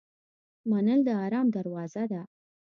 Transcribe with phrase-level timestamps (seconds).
[0.69, 2.21] منل د آرام دروازه ده.